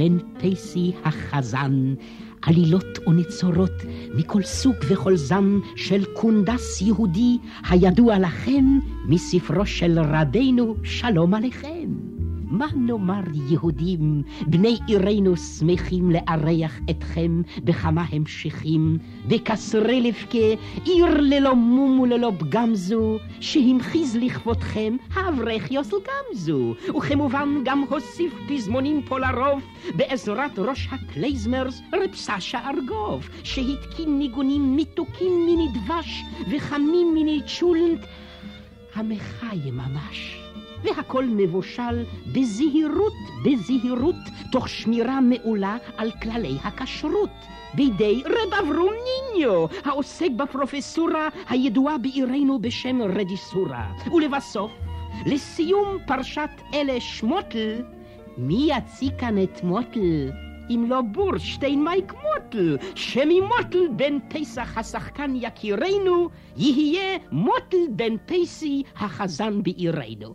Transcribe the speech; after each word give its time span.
בן 0.00 0.18
פייסי 0.38 0.92
החזן, 1.04 1.94
עלילות 2.42 2.98
ונצורות 3.06 3.82
מכל 4.14 4.42
סוג 4.42 4.74
וכל 4.88 5.16
זן 5.16 5.58
של 5.76 6.04
קונדס 6.04 6.80
יהודי 6.82 7.38
הידוע 7.70 8.18
לכם 8.18 8.64
מספרו 9.08 9.66
של 9.66 9.98
רדינו 9.98 10.74
שלום 10.82 11.34
עליכם. 11.34 12.09
מה 12.50 12.66
נאמר 12.76 13.20
יהודים, 13.50 14.22
בני 14.46 14.78
עירנו 14.86 15.36
שמחים 15.36 16.10
לארח 16.10 16.80
אתכם 16.90 17.42
בכמה 17.64 18.04
המשכים, 18.12 18.98
בקסרי 19.28 20.00
לבכה, 20.00 20.62
עיר 20.84 21.20
ללא 21.20 21.54
מום 21.54 22.00
וללא 22.00 22.32
פגם 22.38 22.74
זו, 22.74 23.18
שהמחיז 23.40 24.16
לכבודכם 24.16 24.96
האברך 25.14 25.70
יוסל 25.70 25.96
גמזו, 25.96 26.74
וכמובן 26.96 27.48
גם 27.64 27.84
הוסיף 27.88 28.34
פזמונים 28.48 29.02
פה 29.02 29.18
לרוב, 29.18 29.62
בעזרת 29.94 30.58
ראש 30.58 30.88
הקלייזמרס 30.90 31.80
רב 31.94 32.14
סשה 32.14 32.70
ארגוב, 32.70 33.28
שהתקין 33.44 34.18
ניגונים 34.18 34.76
מתוקים 34.76 35.46
מיני 35.46 35.68
דבש 35.68 36.22
וחמים 36.50 37.14
מיני 37.14 37.40
צ'ולנט, 37.58 38.00
מחיה 38.94 39.70
ממש. 39.72 40.49
והכל 40.82 41.24
מבושל 41.24 42.04
בזהירות, 42.32 43.12
בזהירות, 43.44 44.14
תוך 44.52 44.68
שמירה 44.68 45.20
מעולה 45.20 45.76
על 45.96 46.10
כללי 46.22 46.56
הכשרות. 46.64 47.30
בידי 47.74 48.22
רב 48.26 48.54
אברום 48.54 48.92
ניניו, 49.04 49.66
העוסק 49.84 50.30
בפרופסורה 50.36 51.28
הידועה 51.48 51.98
בעירנו 51.98 52.58
בשם 52.58 53.02
רז'יסורה. 53.02 53.92
ולבסוף, 54.12 54.70
לסיום 55.26 55.98
פרשת 56.06 56.50
אלה 56.74 57.00
שמוטל, 57.00 57.82
מי 58.38 58.68
יציג 58.70 59.12
כאן 59.18 59.42
את 59.42 59.62
מוטל? 59.62 60.30
אם 60.70 60.86
לא 60.88 61.00
בורשטיין 61.00 61.84
מייק 61.84 62.12
מוטל, 62.12 62.76
שממוטל 62.94 63.88
בן 63.96 64.18
פסח 64.28 64.78
השחקן 64.78 65.32
יקירנו, 65.34 66.28
יהיה 66.56 67.18
מוטל 67.32 67.76
בן 67.90 68.16
פסי 68.26 68.82
החזן 68.96 69.62
בעירנו. 69.62 70.34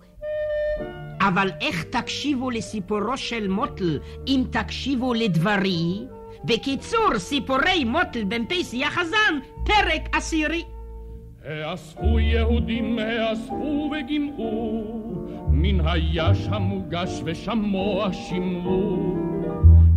אבל 1.21 1.49
איך 1.61 1.83
תקשיבו 1.83 2.49
לסיפורו 2.51 3.17
של 3.17 3.47
מוטל 3.47 3.99
אם 4.27 4.43
תקשיבו 4.49 5.13
לדברי? 5.13 6.05
בקיצור, 6.45 7.17
סיפורי 7.17 7.83
מוטל 7.83 8.23
בן 8.23 8.45
פייסי 8.45 8.85
החזן, 8.85 9.39
פרק 9.65 10.09
עשירי. 10.15 10.63
האספו 11.45 12.19
יהודים, 12.19 12.99
האספו 12.99 13.91
וגימאו, 13.91 14.83
מן 15.49 15.87
היש 15.87 16.47
המוגש 16.47 17.21
ושמוע 17.25 18.13
שמרו, 18.13 19.15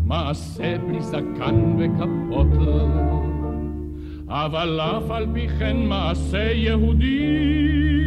מעשה 0.04 0.78
בלי 0.78 1.02
זקן 1.02 1.76
וכפות, 1.78 2.46
אבל 4.28 4.80
אף 4.80 5.10
על 5.10 5.26
פי 5.34 5.48
כן 5.48 5.76
מעשה 5.76 6.52
יהודי. 6.52 7.97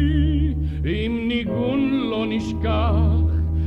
אם 0.86 1.24
ניגון 1.28 1.90
לא 2.10 2.24
נשכח 2.28 3.04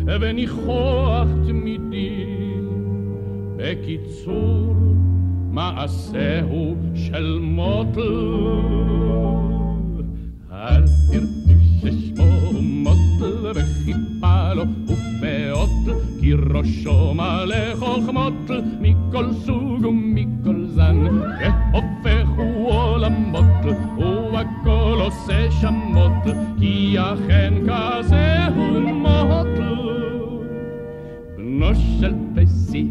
וניחוח 0.06 1.28
תמידי. 1.48 2.26
בקיצור, 3.58 4.76
מעשהו 5.52 6.75
של 6.96 7.40
מוטל. 7.42 8.02
אל 10.52 10.84
תראו 11.12 11.58
ששמו 11.81 12.62
מוטל 12.62 13.52
וחיפה 13.56 14.54
לו 14.54 14.64
ופאות, 14.84 15.98
כי 16.20 16.34
ראשו 16.34 17.14
מלא 17.14 17.75
חוכמות 17.75 18.50
מכל 18.81 19.34
סוג 19.34 19.86
ומכל 19.86 20.66
זן, 20.66 21.06
עולמות 21.06 21.84
והכל 22.04 22.46
עושה 23.66 23.86
שמות. 23.86 23.94
כי 26.85 27.00
אכן 27.00 27.53
כזה 27.63 28.46
הוא 28.56 28.79
מוטל. 28.79 29.75
בנו 31.38 31.75
של 31.75 32.13
פסי 32.35 32.88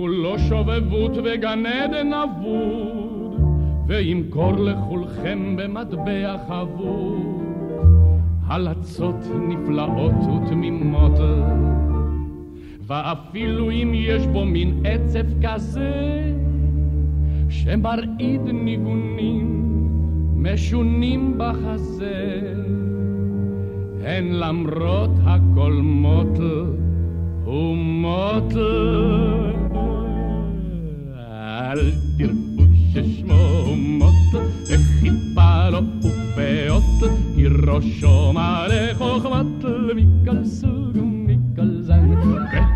וכולו 0.00 0.38
שובבות 0.38 1.10
וגן 1.24 1.66
עדן 1.66 2.12
אבוד, 2.12 3.40
וימכור 3.86 4.52
לכולכם 4.52 5.56
במטבע 5.56 6.36
חבוד, 6.48 7.42
הלצות 8.46 9.24
נפלאות 9.48 10.12
ותמימות. 10.12 11.18
ואפילו 12.86 13.70
אם 13.70 13.92
יש 13.94 14.26
בו 14.26 14.44
מין 14.44 14.82
עצב 14.84 15.46
כזה, 15.46 16.32
שמרעיד 17.48 18.40
ניגונים 18.52 19.72
משונים 20.36 21.34
בחזה, 21.38 22.40
הן 24.04 24.32
למרות 24.32 25.10
הכל 25.24 25.72
מוטל 25.82 26.64
ומוטל. 27.46 29.29
אל 31.70 31.92
תראו 32.18 32.64
ששמו 32.92 33.76
מוטל, 33.76 34.46
וחיפה 34.62 35.68
לו 35.68 35.78
ופאות, 35.98 37.12
כי 37.36 37.46
ראשו 37.46 38.32
מלא 38.32 38.94
חוכמת 38.94 39.64
מכל 39.96 40.44
סוג 40.44 40.96
ומכל 40.96 41.80
זן. 41.80 42.14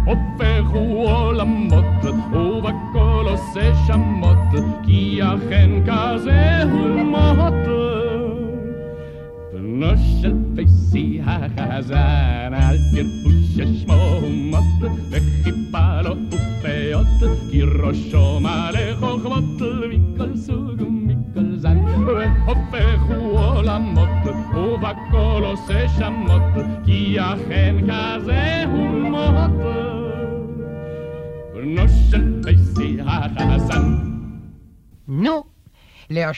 והופכו 0.07 0.79
עולמות, 0.79 2.05
ובכל 2.33 3.27
עושה 3.29 3.75
שמות, 3.87 4.65
כי 4.87 5.21
אכן 5.23 5.71
כזה 5.87 6.63
הוא 6.63 7.03
מוטל. 7.03 8.15
בנו 9.53 9.87
של 10.21 10.35
פייסי 10.55 11.21
החזן, 11.25 12.53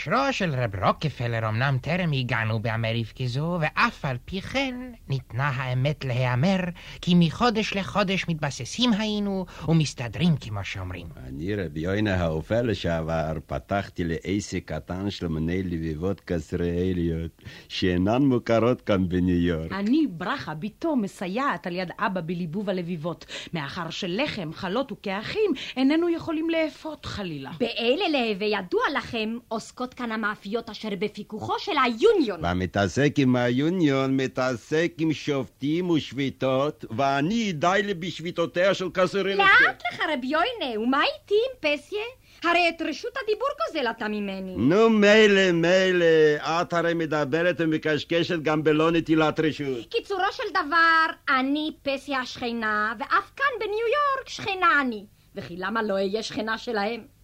בנו 0.07 0.33
של 0.33 0.55
רב 0.55 0.85
רוקפלר 0.85 1.49
אמנם 1.49 1.79
טרם 1.81 2.13
הגענו 2.13 2.59
באמריפקה 2.59 3.27
זו, 3.27 3.59
ואף 3.61 4.05
על 4.05 4.17
פי 4.25 4.41
כן 4.41 4.75
ניתנה 5.09 5.49
האמת 5.49 6.05
להיאמר, 6.05 6.61
כי 7.01 7.15
מחודש 7.17 7.77
לחודש 7.77 8.25
מתבססים 8.29 8.93
היינו 8.93 9.47
ומסתדרים 9.69 10.37
כמו 10.37 10.61
שאומרים. 10.65 11.07
אני 11.27 11.55
רבי 11.55 11.81
יוינה 11.81 12.15
האופה 12.15 12.61
לשעבר, 12.61 13.33
פתחתי 13.47 14.05
לעסק 14.05 14.63
קטן 14.65 15.11
של 15.11 15.29
מיני 15.29 15.63
לביבות 15.63 16.21
קסריאליות, 16.21 17.43
שאינן 17.69 18.23
מוכרות 18.23 18.81
כאן 18.81 19.09
בניו 19.09 19.37
יורק. 19.37 19.73
אני, 19.73 20.07
ברכה, 20.11 20.55
בתו, 20.55 20.97
מסייעת 20.97 21.67
על 21.67 21.77
יד 21.77 21.91
אבא 21.99 22.21
בליבוב 22.21 22.71
הלביבות, 22.71 23.27
מאחר 23.55 23.91
שלחם, 23.91 24.51
חלות 24.53 24.93
וכאחים 24.93 25.53
איננו 25.77 26.09
יכולים 26.09 26.51
לאפות 26.51 27.07
חלילה. 27.07 27.51
באלה 27.61 28.09
להווה 28.09 28.47
ידוע 28.47 28.83
לכם, 28.97 29.37
עוסקות 29.49 29.95
כאן 29.95 30.13
המאפיות 30.13 30.71
אשר 30.71 30.89
בפיקוחו 30.99 31.53
של 31.59 31.73
היוניון. 31.85 32.45
והמתעסק 32.45 33.15
עם 33.19 33.37
היוניון 33.37 34.17
מתעסק 34.17 34.93
עם 34.99 35.13
שופטים 35.13 35.91
ושביתות, 35.91 36.85
ואני 36.97 37.53
די 37.53 37.81
לי 37.85 37.95
בשביתותיה 37.95 38.75
של 38.75 38.89
קסרילובקה. 38.93 39.51
לאט 39.65 39.83
לך 39.93 40.01
רבי 40.13 40.27
יוינה, 40.27 40.81
ומה 40.81 41.03
איתי 41.03 41.35
עם 41.35 41.77
פסיה? 41.77 42.05
הרי 42.45 42.69
את 42.69 42.83
רשות 42.83 43.13
הדיבור 43.23 43.49
גוזל 43.67 43.91
אתה 43.91 44.09
ממני. 44.09 44.57
נו, 44.57 44.91
מילא, 44.91 45.53
מילא, 45.53 46.07
את 46.41 46.73
הרי 46.73 46.95
מדברת 46.95 47.57
ומקשקשת 47.59 48.39
גם 48.43 48.63
בלא 48.63 48.91
נטילת 48.91 49.41
רשות. 49.41 49.87
קיצורו 49.91 50.33
של 50.33 50.51
דבר, 50.51 51.37
אני 51.39 51.71
פסיה 51.83 52.21
השכנה, 52.21 52.95
ואף 52.99 53.31
כאן 53.37 53.47
בניו 53.61 53.79
יורק 53.79 54.29
שכנה 54.29 54.81
אני. 54.81 55.05
וכי 55.35 55.57
למה 55.57 55.83
לא 55.83 55.95
אהיה 55.95 56.23
שכנה 56.23 56.59
שלהם? 56.59 57.16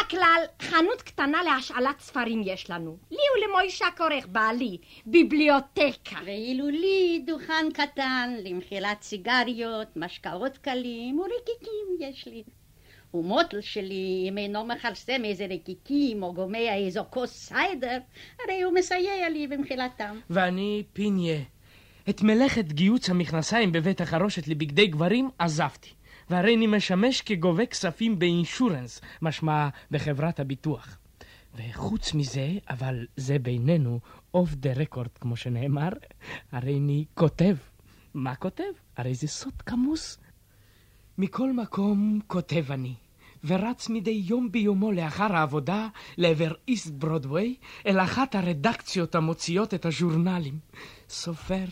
הכלל, 0.00 0.42
חנות 0.62 1.02
קטנה 1.02 1.42
להשאלת 1.42 2.00
ספרים 2.00 2.42
יש 2.44 2.70
לנו. 2.70 2.96
לי 3.10 3.18
ולמוישה 3.36 3.86
הכורך, 3.86 4.26
בעלי, 4.26 4.78
ביבליותקה. 5.06 6.16
ואילו 6.24 6.68
לי 6.68 7.22
דוכן 7.26 7.66
קטן 7.74 8.34
למכירת 8.44 9.02
סיגריות, 9.02 9.88
משקאות 9.96 10.58
קלים 10.58 11.18
ורקיקים 11.18 11.96
יש 12.00 12.28
לי. 12.28 12.42
ומוטל 13.14 13.60
שלי, 13.60 14.26
אם 14.28 14.38
אינו 14.38 14.64
מכרסם 14.64 15.24
איזה 15.24 15.46
רקיקים 15.50 16.22
או 16.22 16.34
גומע 16.34 16.74
איזו 16.74 17.04
כוס 17.10 17.30
סיידר, 17.30 17.98
הרי 18.44 18.62
הוא 18.62 18.74
מסייע 18.74 19.28
לי 19.28 19.46
במחילתם. 19.46 20.20
ואני 20.30 20.82
פיניה. 20.92 21.40
את 22.08 22.22
מלאכת 22.22 22.64
גיוץ 22.72 23.10
המכנסיים 23.10 23.72
בבית 23.72 24.00
החרושת 24.00 24.48
לבגדי 24.48 24.86
גברים 24.86 25.30
עזבתי. 25.38 25.90
והרי 26.32 26.54
אני 26.54 26.66
משמש 26.66 27.20
כגובה 27.20 27.66
כספים 27.66 28.18
ב 28.18 28.26
insurance, 28.26 29.00
משמע 29.22 29.68
בחברת 29.90 30.40
הביטוח. 30.40 30.98
וחוץ 31.54 32.14
מזה, 32.14 32.48
אבל 32.70 33.06
זה 33.16 33.38
בינינו, 33.38 34.00
off 34.34 34.54
the 34.54 34.72
record, 34.72 35.08
כמו 35.20 35.36
שנאמר, 35.36 35.88
הרי 36.52 36.78
אני 36.78 37.04
כותב. 37.14 37.56
מה 38.14 38.34
כותב? 38.34 38.72
הרי 38.96 39.14
זה 39.14 39.28
סוד 39.28 39.62
כמוס. 39.66 40.18
מכל 41.18 41.52
מקום 41.52 42.20
כותב 42.26 42.64
אני, 42.70 42.94
ורץ 43.44 43.88
מדי 43.88 44.22
יום 44.24 44.52
ביומו 44.52 44.92
לאחר 44.92 45.36
העבודה 45.36 45.88
לעבר 46.16 46.52
איסט 46.68 46.90
ברודווי, 46.90 47.56
אל 47.86 48.00
אחת 48.00 48.34
הרדקציות 48.34 49.14
המוציאות 49.14 49.74
את 49.74 49.86
הז'ורנלים. 49.86 50.58
סופר, 51.08 51.66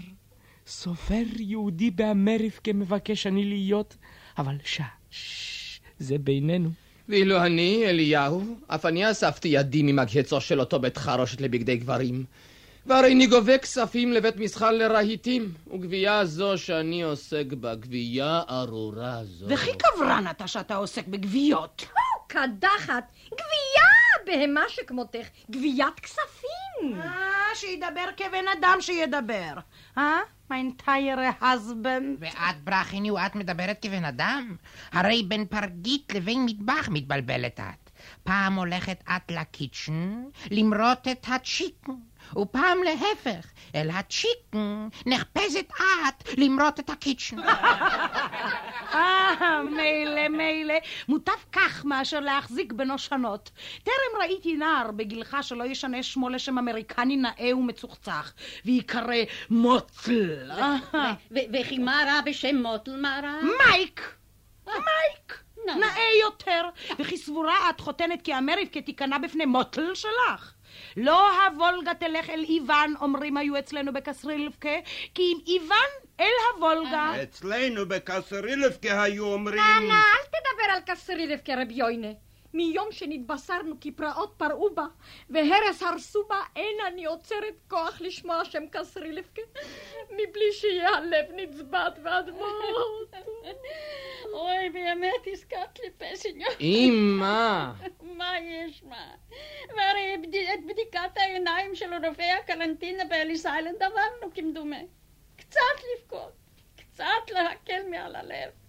סופר 0.67 1.25
יהודי 1.39 1.91
באמריפקה 1.91 2.73
מבקש 2.73 3.27
אני 3.27 3.45
להיות, 3.45 3.97
אבל 4.41 4.57
ששש, 4.65 5.81
זה 5.99 6.19
בינינו. 6.19 6.71
ואילו 7.09 7.43
אני, 7.47 7.85
אליהו, 7.87 8.57
אף 8.67 8.87
אני 8.87 9.11
אספתי 9.11 9.49
ידי 9.49 9.83
ממגהצו 9.83 10.41
של 10.41 10.61
אותו 10.61 10.79
בית 10.81 10.97
חרושת 10.97 11.41
לבגדי 11.41 11.77
גברים. 11.77 12.25
והרי 12.87 13.13
אני 13.13 13.27
גובה 13.27 13.59
כספים 13.59 14.13
לבית 14.13 14.37
מסחר 14.37 14.71
לרהיטים, 14.71 15.53
וגבייה 15.75 16.25
זו 16.25 16.59
שאני 16.59 17.03
עוסק 17.03 17.47
בה, 17.61 17.75
גבייה 17.75 18.41
ארורה 18.51 19.21
זו. 19.25 19.47
וכי 19.49 19.71
קברן 19.79 20.25
אתה 20.31 20.47
שאתה 20.47 20.77
עוסק 20.77 21.07
בגוויות. 21.07 21.87
קדחת, 22.27 23.05
גבייה, 23.27 23.70
בהמה 24.31 24.61
שכמותך, 24.69 25.27
גביית 25.51 26.01
כספים. 26.01 27.01
אה, 27.01 27.55
שידבר 27.55 28.05
כבן 28.17 28.45
אדם 28.59 28.77
שידבר. 28.81 29.55
אה? 29.99 30.19
מיין 30.51 30.71
טיירה 30.71 31.31
הסבנד. 31.41 32.17
ואת, 32.21 32.65
ברכיני, 32.65 33.11
ואת 33.11 33.35
מדברת 33.35 33.79
כבן 33.83 34.05
אדם? 34.05 34.57
הרי 34.93 35.23
בין 35.29 35.47
פרגית 35.47 36.15
לבין 36.15 36.45
מטבח 36.45 36.89
מתבלבלת 36.93 37.61
את. 37.61 37.91
פעם 38.25 38.55
הולכת 38.55 39.03
את 39.17 39.31
לקיצ'ן 39.31 40.23
למרות 40.51 41.09
את 41.09 41.27
הצ'יקן. 41.29 41.93
ופעם 42.37 42.79
להפך, 42.83 43.47
אל 43.75 43.91
הצ'יקן 43.91 44.89
נחפזת 45.07 45.71
את 45.71 46.39
למרות 46.39 46.81
את 46.81 46.91
הקיצ'ן. 46.91 47.37
אה, 48.95 49.63
מילא, 49.63 50.29
מילא. 50.29 50.75
מוטב 51.09 51.33
כך 51.53 51.85
מאשר 51.85 52.21
להחזיק 52.21 52.73
בנושנות. 52.73 53.51
טרם 53.83 54.21
ראיתי 54.21 54.57
נער 54.57 54.91
בגילך 54.91 55.37
שלא 55.43 55.65
ישנה 55.65 56.03
שמו 56.03 56.29
לשם 56.29 56.59
אמריקני 56.59 57.17
נאה 57.17 57.57
ומצוחצח, 57.57 58.33
ויקרא 58.65 59.15
מוטל. 59.51 60.51
וכי 61.31 61.79
מה 61.79 62.03
רע 62.07 62.21
בשם 62.21 62.57
מוטל, 62.57 62.97
מה 62.97 63.21
רע? 63.23 63.41
מייק! 63.43 64.15
מייק! 64.67 65.43
נאה 65.67 66.15
יותר. 66.23 66.69
וכי 66.99 67.17
סבורה 67.17 67.71
את 67.71 67.81
חותנת 67.81 68.23
כי 68.23 68.39
אמריקה 68.39 68.81
תיכנע 68.81 69.19
בפני 69.19 69.47
מוטל 69.47 69.95
שלך. 69.95 70.55
לא 70.97 71.29
הוולגה 71.47 71.95
תלך 71.95 72.31
אל 72.31 72.45
איוון, 72.49 72.95
אומרים 73.01 73.37
היו 73.37 73.59
אצלנו 73.59 73.93
בקסרילבקה, 73.93 74.77
כי 75.15 75.23
אם 75.23 75.39
איוון 75.47 75.91
אל 76.21 76.33
הוולגה. 76.55 77.13
אצלנו 77.23 77.89
בקסרילבקה 77.89 79.03
היו 79.03 79.25
אומרים... 79.25 79.61
נא, 79.61 79.81
נא, 79.89 79.95
אל 79.95 80.25
תדבר 80.27 80.73
על 80.75 80.81
קסרילבקה, 80.87 81.53
רבי 81.63 81.75
יוינה. 81.75 82.13
מיום 82.55 82.93
שנתבשרנו 82.93 83.75
כי 83.81 83.93
פרעות 83.93 84.35
פרעו 84.37 84.75
בה 84.75 84.87
והרס 85.31 85.83
הרסו 85.83 86.25
בה, 86.29 86.41
אין 86.57 86.77
אני 86.87 87.05
עוצרת 87.05 87.55
כוח 87.69 88.01
לשמוע 88.01 88.45
שם 88.45 88.63
קסרילבקה 88.71 89.43
מבלי 90.11 90.53
שיהיה 90.53 90.89
הלב 90.89 91.27
נצבט 91.35 91.99
ואדמות. 92.03 93.15
אוי, 94.33 94.71
באמת 94.73 95.27
הזכרת 95.33 95.79
לי 95.79 95.91
פסיניו. 95.99 96.49
אמא! 96.61 97.71
מה 98.03 98.33
יש 98.41 98.83
מה? 98.83 99.15
והרי 99.69 100.17
את 100.55 100.67
בדיקת 100.69 101.17
העיניים 101.17 101.75
של 101.75 102.07
רופאי 102.07 102.31
הקרנטינה 102.31 103.05
באליס 103.05 103.47
איילנד 103.47 103.83
עברנו 103.83 104.35
כמדומה. 104.35 104.81
קצת 105.37 105.61
לבכות, 105.95 106.33
קצת 106.77 107.31
להקל 107.31 107.83
מעל 107.91 108.17
הלב. 108.17 108.60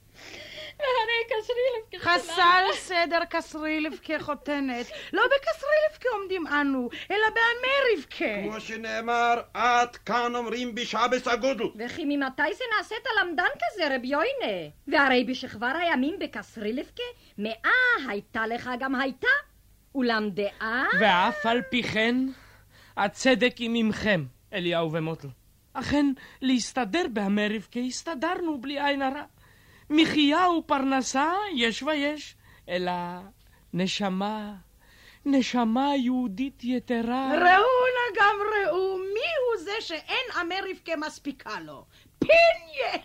והרי 0.79 1.23
קסרילבקה 1.29 2.09
חסל 2.09 2.65
סדר 2.75 3.19
קסרילבקה 3.29 4.19
חותנת. 4.19 4.85
לא 5.13 5.23
בקסרילבקה 5.25 6.09
עומדים 6.19 6.47
אנו, 6.47 6.89
אלא 7.11 7.25
באמריבקה. 7.35 8.49
כמו 8.49 8.59
שנאמר, 8.59 9.41
את 9.57 9.97
כאן 9.97 10.35
אומרים 10.35 10.75
בשעבס 10.75 11.27
הגודל. 11.27 11.65
וכי 11.75 12.05
ממתי 12.05 12.53
זה 12.53 12.63
נעשית 12.77 13.05
למדן 13.21 13.43
כזה, 13.55 13.95
רבי 13.95 14.07
יוינה? 14.07 14.69
והרי 14.87 15.23
בשכבר 15.23 15.73
הימים 15.79 16.19
בקסרילבקה, 16.19 17.03
מאה 17.37 18.09
הייתה 18.09 18.47
לך 18.47 18.69
גם 18.79 18.95
הייתה. 18.95 19.27
אולם 19.95 20.29
דעה... 20.29 20.83
ואף 20.99 21.45
על 21.45 21.61
פי 21.69 21.83
כן, 21.83 22.15
הצדק 22.97 23.53
עם 23.59 23.75
עמכם, 23.75 24.25
אליהו 24.53 24.91
ומוטל. 24.91 25.27
אכן, 25.73 26.05
להסתדר 26.41 27.03
באמריבקה 27.13 27.79
הסתדרנו 27.79 28.61
בלי 28.61 28.85
עין 28.85 29.01
הרע. 29.01 29.23
מחיה 29.91 30.49
ופרנסה 30.49 31.31
יש 31.55 31.83
ויש, 31.83 32.35
אלא 32.69 32.91
נשמה, 33.73 34.53
נשמה 35.25 35.95
יהודית 35.95 36.63
יתרה. 36.63 37.31
ראו 37.33 37.85
נא 37.95 38.19
גם 38.21 38.35
ראו, 38.51 38.97
מי 38.97 39.29
הוא 39.39 39.63
זה 39.63 39.71
שאין 39.79 40.25
אמריבקה 40.41 40.95
מספיקה 40.95 41.59
לו? 41.59 41.85
פיניה! 42.19 43.03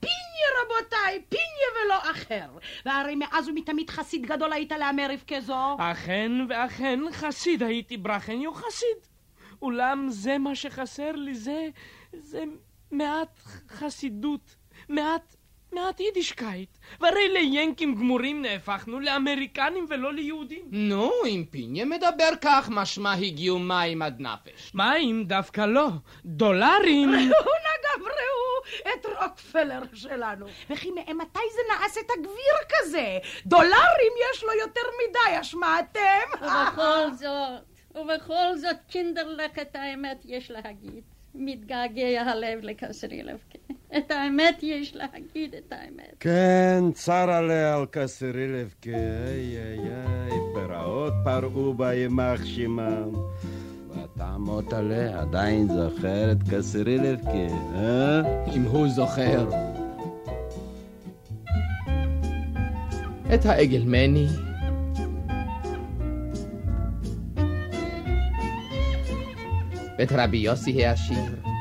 פיניה 0.00 0.48
רבותיי, 0.62 1.22
פיניה 1.28 1.84
ולא 1.84 2.10
אחר. 2.10 2.50
והרי 2.86 3.14
מאז 3.14 3.48
ומתמיד 3.48 3.90
חסיד 3.90 4.26
גדול 4.26 4.52
היית 4.52 4.72
לאמריבקה 4.72 5.40
זו. 5.40 5.76
אכן 5.78 6.32
ואכן 6.48 7.00
חסיד 7.12 7.62
הייתי 7.62 7.96
ברכניו 7.96 8.54
חסיד. 8.54 9.06
אולם 9.62 10.06
זה 10.10 10.38
מה 10.38 10.54
שחסר 10.54 11.12
לי, 11.12 11.34
זה, 11.34 11.68
זה 12.12 12.44
מעט 12.90 13.40
חסידות, 13.68 14.56
מעט 14.88 15.36
מעט 15.72 16.00
יידישקייט, 16.00 16.78
והרי 17.00 17.28
ליאנקים 17.28 17.94
גמורים 17.94 18.42
נהפכנו 18.42 19.00
לאמריקנים 19.00 19.86
ולא 19.88 20.12
ליהודים. 20.12 20.64
נו, 20.70 21.12
אם 21.26 21.44
פיניה 21.50 21.84
מדבר 21.84 22.30
כך, 22.40 22.68
משמע 22.72 23.12
הגיעו 23.12 23.58
מים 23.58 24.02
עד 24.02 24.20
נפש. 24.20 24.74
מים 24.74 25.24
דווקא 25.24 25.60
לא, 25.60 25.88
דולרים. 26.24 27.08
ראו 27.14 27.52
נא 27.64 27.74
גם 27.84 28.02
ראו, 28.04 28.92
את 28.94 29.06
רוקפלר 29.22 29.82
שלנו. 29.94 30.46
וכי 30.70 30.90
מאימתי 30.90 31.40
זה 31.52 31.60
נעש 31.72 31.98
את 31.98 32.10
הגביר 32.18 32.56
כזה? 32.68 33.18
דולרים 33.46 34.12
יש 34.32 34.44
לו 34.44 34.52
יותר 34.60 34.80
מדי, 35.08 35.36
השמעתם? 35.36 36.00
ובכל 36.32 37.12
זאת, 37.14 37.62
ובכל 37.94 38.56
זאת, 38.56 38.76
קינדרלך, 38.88 39.58
את 39.58 39.76
האמת 39.76 40.22
יש 40.24 40.50
להגיד. 40.50 41.04
מתגעגע 41.34 42.22
הלב 42.22 42.58
לקסרילבקה. 42.62 43.58
את 43.96 44.10
האמת 44.10 44.58
יש 44.62 44.96
להגיד 44.96 45.54
את 45.54 45.72
האמת. 45.72 46.14
כן, 46.20 46.84
צר 46.94 47.30
עליה 47.30 47.76
על 47.76 47.86
קסרילבקה, 47.90 48.90
איי 48.90 49.56
איי 49.56 49.78
איי, 49.78 50.38
פרעות 50.54 51.12
פרעו 51.24 51.74
בה 51.74 51.94
יימח 51.94 52.44
שמם. 52.44 53.12
ואתה 53.88 54.38
מוטלה 54.38 55.20
עדיין 55.20 55.68
זוכר 55.68 56.32
את 56.32 56.36
קסרילבקה, 56.50 57.54
אה? 57.74 58.20
אם 58.54 58.62
הוא 58.62 58.88
זוכר. 58.88 59.48
את 63.34 63.46
העגל 63.46 63.82
מני, 63.84 64.26
ואת 69.98 70.12
רבי 70.12 70.36
יוסי 70.36 70.86
העשיר. 70.86 71.51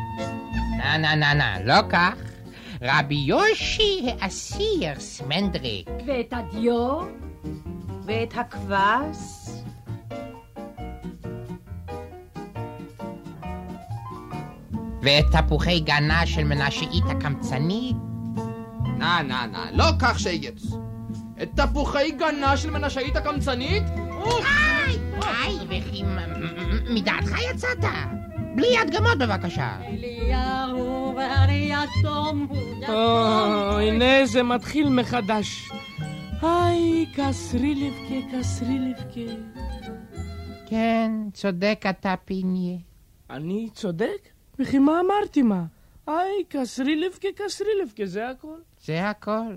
נה 0.97 1.15
נה 1.15 1.15
נה 1.15 1.33
נה, 1.33 1.59
לא 1.65 1.89
כך. 1.89 2.15
רבי 2.81 3.15
יושי 3.15 4.05
האסיר 4.19 4.99
סמנדריק. 4.99 5.89
ואת 6.07 6.33
הדיו? 6.33 6.99
ואת 8.05 8.33
הכבש? 8.37 9.17
ואת 15.01 15.25
תפוחי 15.31 15.79
גנה 15.79 16.25
של 16.25 16.43
מנשאית 16.43 17.03
הקמצנית. 17.09 17.95
נה 18.97 19.21
נה 19.21 19.45
נה, 19.51 19.65
לא 19.71 19.85
כך 19.99 20.19
שיגץ. 20.19 20.63
את 21.43 21.49
תפוחי 21.55 22.11
גנה 22.11 22.57
של 22.57 22.69
מנשאית 22.69 23.15
הקמצנית? 23.15 23.83
היי, 24.25 24.97
היי, 25.21 25.55
וכי 25.67 26.03
מדעתך 26.89 27.31
יצאת? 27.51 27.85
בלי 28.55 28.77
הדגמות 28.77 29.17
בבקשה. 29.17 29.77
אוי, 32.89 33.89
הנה 33.89 34.25
זה 34.25 34.43
מתחיל 34.43 34.89
מחדש. 34.89 35.69
היי, 36.41 37.05
קסרי 37.15 37.75
לבכה, 37.75 38.37
קסרי 38.37 38.79
לבכה. 38.79 39.33
כן, 40.65 41.11
צודק 41.33 41.83
אתה 41.89 42.15
פיניה. 42.25 42.77
אני 43.29 43.69
צודק? 43.73 44.29
וכי 44.59 44.79
מה 44.79 44.99
אמרתי 44.99 45.41
מה? 45.41 45.63
היי, 46.07 46.43
קסרי 46.47 46.95
לבכה, 46.95 47.27
קסרי 47.35 47.69
לבכה, 47.81 48.05
זה 48.05 48.29
הכל. 48.29 48.57
זה 48.85 49.09
הכל, 49.09 49.55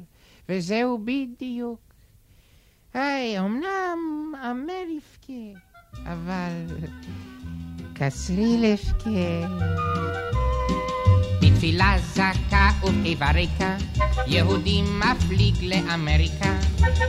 וזהו 0.48 0.98
בדיוק. 1.04 1.80
היי, 2.94 3.40
אמנם 3.40 4.32
אמריפקה, 4.50 5.60
אבל 6.04 6.66
קסרי 7.94 8.56
לבכה. 8.58 9.10
בתפילה 11.42 11.96
זכה 12.14 12.70
ובקיבה 12.84 13.30
ריקה, 13.30 13.76
יהודי 14.26 14.82
מפליג 14.82 15.54
לאמריקה, 15.62 16.58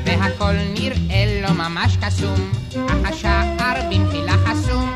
והכל 0.05 0.53
נראה 0.79 1.41
לו 1.41 1.53
ממש 1.53 1.97
קסום, 2.01 2.51
אך 2.87 3.09
השער 3.09 3.89
במחילה 3.91 4.33
חסום. 4.45 4.91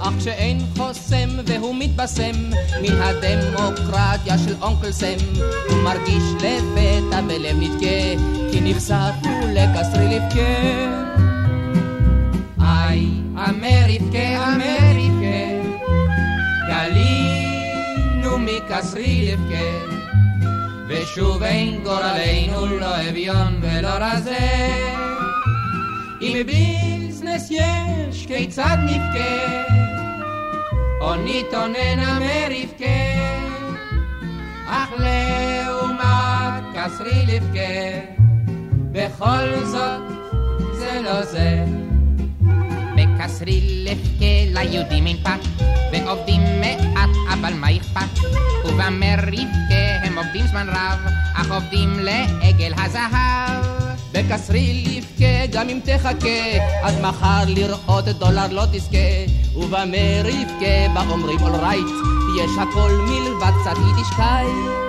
אך 0.00 0.12
כשאין 0.18 0.65
והוא 1.46 1.74
מתבשם 1.78 2.50
מן 2.82 3.02
הדמוקרטיה 3.02 4.38
של 4.38 4.54
אונקל 4.62 4.92
סם 4.92 5.16
הוא 5.68 5.82
מרגיש 5.82 6.22
לפתע 6.34 7.20
בלב 7.20 7.56
נדכה 7.60 8.22
כי 8.52 8.60
נחשף 8.62 9.12
הוא 9.22 9.48
לקסרי 9.50 10.08
לבכה 10.08 11.06
היי, 12.60 13.08
אמריקה, 13.34 14.52
אמריקה, 14.52 15.68
גלינו 16.68 18.38
מקסרי 18.38 19.32
לבכה, 19.32 19.96
ושוב 20.88 21.42
אין 21.42 21.82
גורלנו 21.84 22.66
לא 22.66 23.08
אביון 23.08 23.60
ולא 23.62 23.88
רזה. 23.88 24.68
אם 26.22 26.42
ביזנס 26.46 27.50
יש, 27.50 28.26
כיצד 28.26 28.76
נבכה? 28.82 29.85
או 31.06 31.14
נתאונן 31.14 31.98
אמריקה, 31.98 32.84
אך 34.68 34.88
לעומת 34.98 36.64
קסרי 36.74 37.26
לבכה, 37.26 38.14
בכל 38.92 39.64
זאת 39.64 40.00
זה 40.78 41.00
לא 41.04 41.22
זה. 41.24 41.64
בקסרי 42.96 43.84
לבכה 43.84 44.60
ליהודים 44.60 45.06
אין 45.06 45.16
פת, 45.16 45.62
ועובדים 45.92 46.40
מעט, 46.60 47.10
אבל 47.32 47.54
מה 47.54 47.76
אכפת? 47.76 48.26
ובמרבכה 48.64 50.04
הם 50.04 50.18
עובדים 50.18 50.46
זמן 50.46 50.68
רב, 50.68 50.98
אך 51.34 51.52
עובדים 51.52 51.98
לעגל 51.98 52.72
הזהב. 52.76 53.64
בקסרי 54.12 54.84
לבכה 54.86 55.46
גם 55.52 55.68
אם 55.68 55.80
תחכה 55.84 56.58
עד 56.82 57.00
מחר 57.00 57.44
לראות 57.46 58.04
דולר 58.04 58.46
לא 58.50 58.62
תזכה 58.72 59.35
ובמרבכה 59.56 60.94
בה 60.94 61.02
אומרים 61.10 61.40
אולרייט 61.40 61.86
יש 62.38 62.50
הכל 62.58 62.90
מלבד 63.08 63.52
קצת 63.60 63.76
יידישקייט 63.86 64.86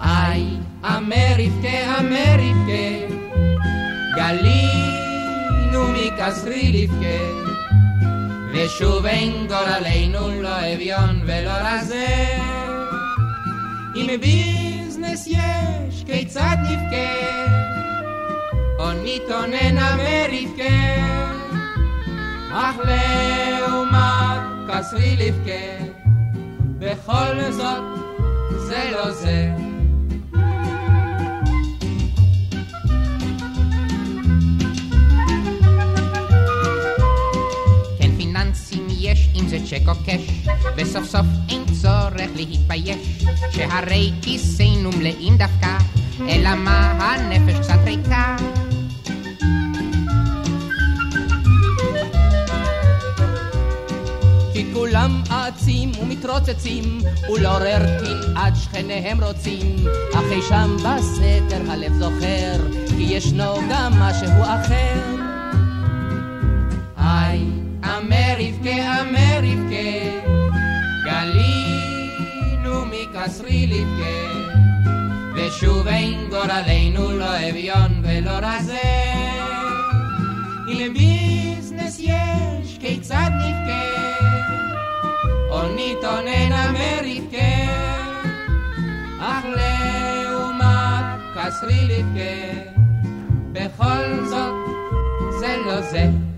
היי, 0.00 0.46
אמריקה, 0.84 1.98
אמריקה, 2.00 3.14
גלינו 4.16 5.88
מקסרי 5.92 6.72
לבכה, 6.72 7.50
ושוב 8.52 9.06
אין 9.06 9.46
גורלנו 9.48 10.42
לא 10.42 10.74
אביון 10.74 11.20
ולא 11.26 11.50
רזה. 11.50 12.26
אם 13.96 14.06
ביזנס 14.20 15.26
יש, 15.26 16.04
כיצד 16.06 16.56
נבכה? 16.62 17.10
או 18.78 18.90
נתאונן 19.04 19.78
אמריקה, 19.78 20.74
אך 22.52 22.76
לעומת 22.84 24.42
קסרי 24.68 25.16
לבכה, 25.16 25.84
בכל 26.78 27.50
זאת 27.50 27.82
זה 28.58 28.90
לא 28.92 29.10
זה. 29.10 29.50
כן 37.98 38.10
אם 39.34 39.48
זה 39.48 39.58
צ'ק 39.66 39.88
או 39.88 39.92
קש, 40.06 40.46
וסוף 40.76 41.04
סוף 41.04 41.26
אין 41.48 41.64
צורך 41.82 42.30
להתבייש, 42.36 43.24
שהרי 43.50 44.12
כיסינו 44.22 44.90
מלאים 44.98 45.36
דווקא, 45.36 45.78
אלא 46.28 46.54
מה 46.54 46.90
הנפש 46.90 47.58
קצת 47.58 47.78
ריקה. 47.84 48.36
כולם 54.90 55.22
אצים 55.30 55.92
ומתרוצצים 56.02 57.00
ולעורר 57.32 57.78
קנאת 58.00 58.56
שכניהם 58.56 59.24
רוצים 59.24 59.76
אך 60.14 60.24
אי 60.30 60.42
שם 60.48 60.76
בסתר 60.76 61.70
הלב 61.70 61.92
זוכר 61.92 62.56
כי 62.88 63.02
ישנו 63.02 63.54
גם 63.70 63.92
משהו 63.92 64.42
אחר 64.42 65.00
היי, 66.96 67.40
אמריקה, 67.84 69.00
אמריקה, 69.00 70.26
גלינו 71.04 72.84
מקסרי 72.86 73.66
לבכה, 73.66 74.50
ושוב 75.36 75.86
אין 75.86 76.30
גורלנו 76.30 77.18
לא 77.18 77.48
אביון 77.50 78.02
ולא 78.02 78.30
רזה. 78.30 78.78
אם 80.68 80.92
ביזנס 80.94 82.00
יש, 82.00 82.78
כיצד 82.80 83.30
נבכה? 83.34 83.89
נתאונן 86.10 86.52
אמריקה, 86.52 87.36
אך 89.20 89.44
לעומת 89.44 91.20
קסרי 91.36 91.84
לבכה, 91.84 92.70
בכל 93.52 94.24
זאת 94.28 94.54
זה 95.40 95.56
לא 95.66 95.80
זה. 95.80 96.29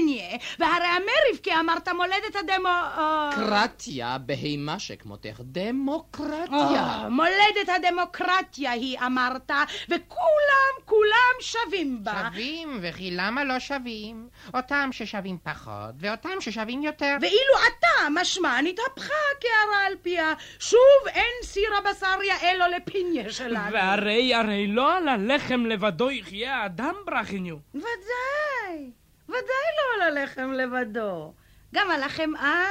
פניה, 0.00 0.38
והרי 0.58 0.86
אמריב 0.96 1.40
כי 1.42 1.50
אמרת 1.60 1.88
מולדת 1.88 2.36
הדמו... 2.36 2.68
אה, 2.68 3.30
קרטיה, 3.34 4.18
בהימה 4.18 4.78
שכמותך, 4.78 5.40
דמוקרטיה. 5.40 6.56
אה, 6.56 7.08
מולדת 7.08 7.68
הדמוקרטיה 7.76 8.70
היא 8.70 8.98
אמרת, 9.06 9.50
וכולם, 9.88 10.74
כולם 10.84 11.34
שווים 11.40 12.04
בה. 12.04 12.28
שווים, 12.30 12.78
וכי 12.82 13.10
למה 13.10 13.44
לא 13.44 13.58
שווים? 13.58 14.28
אותם 14.54 14.88
ששווים 14.92 15.38
פחות, 15.42 15.94
ואותם 15.98 16.40
ששווים 16.40 16.82
יותר. 16.82 17.16
ואילו 17.20 17.54
אתה, 17.68 18.08
משמע, 18.20 18.60
נתהפכה 18.62 19.14
הקערה 19.36 19.86
על 19.86 19.92
פיה. 20.02 20.32
שוב 20.58 20.78
אין 21.06 21.42
סיר 21.42 21.70
הבשר 21.76 22.22
יאה 22.22 22.54
לו 22.54 22.64
לפניה 22.76 23.32
שלנו. 23.32 23.72
והרי, 23.72 24.34
הרי 24.34 24.66
לא 24.66 24.96
על 24.96 25.08
הלחם 25.08 25.66
לבדו 25.66 26.10
יחיה 26.10 26.56
האדם, 26.56 26.94
ברכיניו. 27.06 27.56
ודאי, 27.74 28.90
ודאי 29.28 29.68
לא 29.78 30.04
על 30.04 30.16
הלחם 30.16 30.52
לבדו. 30.52 31.32
גם 31.74 31.90
על 31.90 32.02
החמאה, 32.02 32.64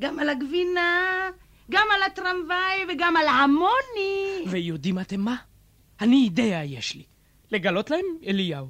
גם 0.00 0.18
על 0.18 0.28
הגבינה, 0.28 1.30
גם 1.70 1.86
על 1.94 2.02
הטרמוואי 2.02 2.84
וגם 2.88 3.16
על 3.16 3.26
המוני. 3.28 4.44
ויודעים 4.46 4.98
אתם 4.98 5.20
מה? 5.20 5.36
אני 6.00 6.16
אידאה 6.24 6.64
יש 6.64 6.94
לי. 6.94 7.02
לגלות 7.50 7.90
להם 7.90 8.04
אליהו. 8.26 8.66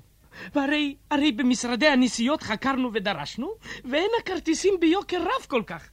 והרי, 0.55 0.95
הרי 1.11 1.33
במשרדי 1.33 1.87
הנסיעות 1.87 2.43
חקרנו 2.43 2.91
ודרשנו, 2.95 3.55
ואין 3.85 4.11
הכרטיסים 4.21 4.75
ביוקר 4.81 5.21
רב 5.23 5.47
כל 5.49 5.63
כך. 5.67 5.89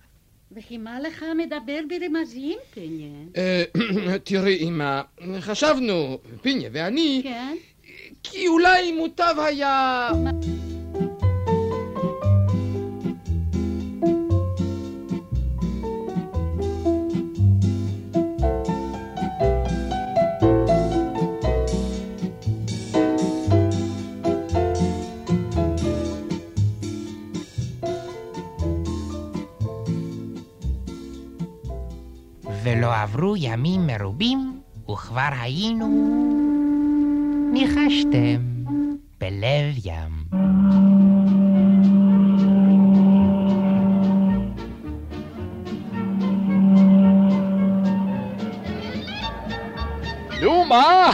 וכי 0.51 0.78
מה 0.78 1.00
לך 1.00 1.25
מדבר 1.38 1.80
ברמזים, 1.90 2.60
פניה? 2.74 3.10
אה, 3.38 3.63
תראי, 4.25 4.58
אמא, 4.58 5.01
חשבנו, 5.40 6.20
פיניה 6.42 6.70
ואני, 6.74 7.22
כן? 7.24 7.56
כי 8.24 8.48
אולי 8.48 8.92
מוטב 8.92 9.36
היה... 9.38 10.10
עברו 33.01 33.36
ימים 33.38 33.88
מרובים, 33.88 34.60
וכבר 34.91 35.29
היינו... 35.41 35.88
ניחשתם, 37.53 38.50
בלב 39.22 39.75
ים. 39.86 40.24
נו 50.42 50.66
מה? 50.66 51.12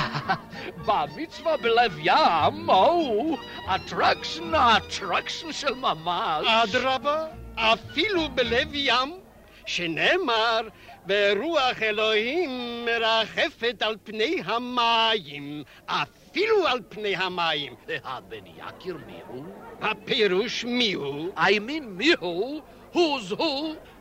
בר 0.85 1.03
מצווה 1.03 1.57
בלב 1.57 1.97
ים, 2.03 2.69
או, 2.69 3.37
attraction, 3.75 4.55
attraction 4.55 5.51
של 5.51 5.73
ממש. 5.73 6.47
אדרבה, 6.47 7.25
אפילו 7.55 8.29
בלב 8.35 8.69
ים, 8.73 9.19
שנאמר, 9.65 10.61
ורוח 11.07 11.81
אלוהים 11.81 12.85
מרחפת 12.85 13.81
על 13.81 13.95
פני 14.03 14.41
המים, 14.45 15.63
אפילו 15.85 16.67
על 16.67 16.79
פני 16.89 17.15
המים. 17.15 17.73
הבן 18.03 18.45
יקיר 18.45 18.97
מיהו? 19.07 19.45
הפירוש 19.81 20.65
מיהו? 20.65 21.29
I 21.37 21.59
mean 21.67 21.83
מיהו? 21.87 22.61
who's 22.93 23.31
who? 23.31 23.43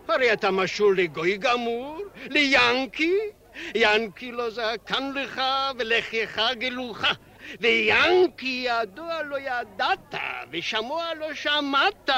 הרי 0.09 0.33
אתה 0.33 0.51
משול 0.51 0.99
לגוי 0.99 1.37
גמור, 1.37 1.99
ליאנקי. 2.31 3.15
ינקי 3.75 4.33
לא 4.33 4.51
זקן 4.51 5.13
לך 5.15 5.43
ולחייך 5.79 6.41
גלוך. 7.47 7.61
ויאנקי 7.61 8.67
ידוע 8.69 9.23
לא 9.23 9.37
ידעת, 9.39 10.15
ושמוע 10.51 11.15
לא 11.15 11.35
שמעת, 11.35 12.11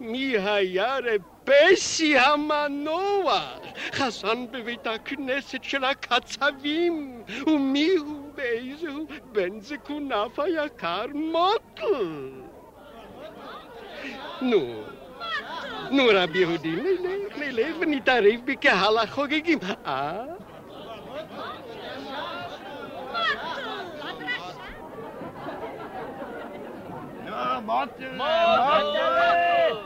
מי 0.00 0.38
היה 0.38 0.96
רפסי 0.98 2.18
המנוח, 2.18 3.58
חסן 3.92 4.46
בבית 4.50 4.86
הכנסת 4.86 5.64
של 5.64 5.84
הקצבים, 5.84 7.22
ומי 7.46 7.90
הוא 7.96 8.32
ואיזהו 8.36 9.06
בן 9.32 9.60
זקוניו 9.60 10.30
היקר 10.38 11.06
מוטל. 11.14 12.30
נו, 14.42 14.82
נו 15.90 16.02
רבי 16.14 16.38
יהודי, 16.38 16.70
נלך, 16.70 17.36
נלך 17.38 17.76
ונתערב 17.80 18.40
בקהל 18.44 18.98
החוגגים. 18.98 19.58
אה? 19.86 20.24
מוטלה! 27.60 28.78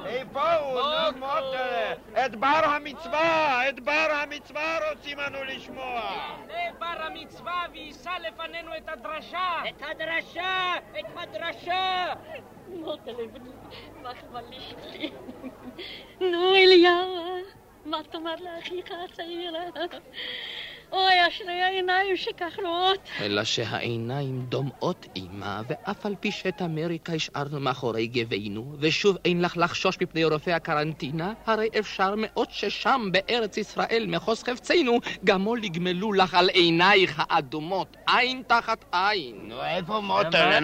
איפה 0.06 0.54
הוא? 0.54 0.80
נו, 0.80 1.18
מוטלה! 1.18 1.92
את 2.26 2.36
בר 2.36 2.64
המצווה! 2.64 3.68
את 3.68 3.80
בר 3.80 4.08
המצווה 4.22 4.78
רוצים 4.90 5.20
אנו 5.20 5.44
לשמוע! 5.44 6.00
זה 6.46 6.54
בר 6.78 7.02
המצווה 7.06 7.64
ויישא 7.72 8.10
לפנינו 8.28 8.70
את 8.76 8.88
הדרשה! 8.88 9.62
את 9.68 9.82
הדרשה! 9.90 10.74
את 11.00 11.16
הדרשה! 11.16 12.12
מוטלה, 12.68 13.22
מחמליך 14.02 14.74
לי. 14.82 15.10
נו, 16.20 16.54
אליהו, 16.56 17.42
מה 17.84 17.98
תאמר 18.10 18.34
לאחיך 18.40 18.86
הצעיר? 19.04 19.54
אוי, 20.94 21.28
אשרי 21.28 21.62
העיניים 21.62 22.16
שכחלות. 22.16 22.98
אלא 23.20 23.44
שהעיניים 23.44 24.46
דומעות 24.48 25.06
אימה, 25.16 25.62
ואף 25.68 26.06
על 26.06 26.14
פי 26.20 26.30
שאת 26.30 26.62
אמריקה 26.62 27.12
השארנו 27.12 27.60
מאחורי 27.60 28.06
גבינו, 28.06 28.76
ושוב 28.78 29.16
אין 29.24 29.42
לך 29.42 29.56
לחשוש 29.56 29.96
מפני 30.00 30.24
רופאי 30.24 30.52
הקרנטינה, 30.52 31.32
הרי 31.46 31.68
אפשר 31.78 32.14
מאוד 32.16 32.50
ששם 32.50 33.08
בארץ 33.12 33.56
ישראל, 33.56 34.04
מחוז 34.08 34.42
חפצנו, 34.42 34.98
גמו 35.24 35.56
לגמלו 35.56 36.12
לך 36.12 36.34
על 36.34 36.48
עינייך 36.48 37.22
האדומות, 37.28 37.96
עין 38.06 38.42
תחת 38.46 38.84
עין. 38.92 39.36
נו, 39.42 39.64
איפה? 39.64 39.92
נו, 39.92 40.02
מוטלה. 40.02 40.58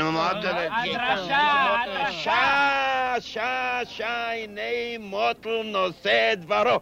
הדרשה, 0.70 1.76
שע, 2.10 3.14
שע, 3.20 3.80
שע, 3.84 4.30
הנה 4.30 4.98
מוטל 4.98 5.62
נושא 5.64 6.32
את 6.32 6.40
דברו. 6.40 6.80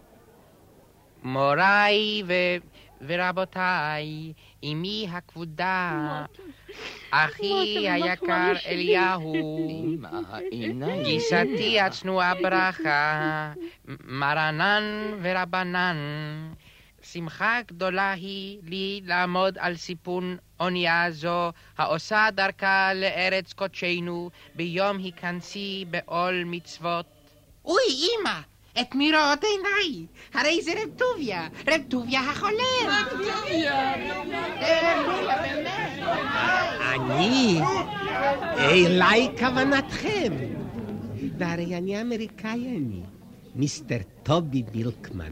מוריי 1.23 2.23
ו... 2.27 2.33
ורבותיי, 3.07 4.33
אמי 4.63 5.07
הכבודה, 5.11 6.23
אחי 7.11 7.89
היקר 7.89 8.53
אליהו, 8.65 9.67
גיסתי 11.03 11.79
הצנועה 11.79 12.33
ברכה, 12.35 13.51
מרנן 14.03 14.83
ורבנן, 15.21 15.97
שמחה 17.01 17.59
גדולה 17.67 18.11
היא 18.11 18.59
לי 18.63 19.01
לעמוד 19.05 19.57
על 19.59 19.75
סיפון 19.75 20.37
אונייה 20.59 21.11
זו, 21.11 21.51
העושה 21.77 22.27
דרכה 22.33 22.93
לארץ 22.93 23.53
קודשנו, 23.53 24.29
ביום 24.55 24.97
היכנסי 24.97 25.85
בעול 25.89 26.43
מצוות. 26.45 27.05
אוי, 27.65 27.83
אמא! 28.21 28.39
את 28.81 28.95
מי 28.95 29.11
רואות 29.11 29.43
עיניי? 29.43 30.05
הרי 30.33 30.61
זה 30.61 30.71
רב 30.71 30.89
טוביה, 30.97 31.47
רב 31.67 31.81
טוביה 31.89 32.21
החולם. 32.21 32.87
רב 32.87 33.07
טוביה. 33.09 33.93
אני? 36.95 37.59
אליי 38.59 39.29
כוונתכם. 39.39 40.33
והרי 41.37 41.77
אני 41.77 42.01
אמריקאי 42.01 42.67
אני, 42.77 43.01
Mister 43.55 43.97
טובי 44.23 44.63
מילקמן. 44.75 45.31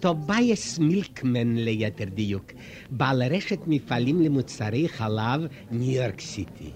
טובייס 0.00 0.78
מילקמן 0.78 1.56
ליתר 1.56 2.04
דיוק, 2.04 2.44
בעל 2.90 3.22
רשת 3.22 3.58
מפעלים 3.66 4.20
למוצרי 4.22 4.88
חלב 4.88 5.40
ניו 5.70 6.02
יורק 6.02 6.20
סיטי. 6.20 6.70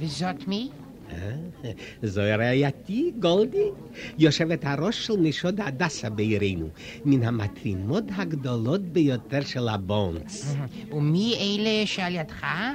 וזאת 0.00 0.48
מי? 0.48 0.68
אה, 1.12 1.70
זוהי 2.02 2.36
רעייתי, 2.36 3.12
גולדי, 3.18 3.70
יושבת 4.18 4.64
הראש 4.64 5.06
של 5.06 5.16
נשות 5.16 5.54
הדסה 5.58 6.10
בעירנו, 6.10 6.68
מן 7.04 7.22
המטרוניות 7.22 8.04
הגדולות 8.16 8.80
ביותר 8.80 9.40
של 9.44 9.68
ה 9.68 9.81
bonds. 9.81 10.56
ומי 10.92 11.34
אלה 11.34 11.86
שעל 11.86 12.14
ידך? 12.14 12.44
אה, 12.44 12.74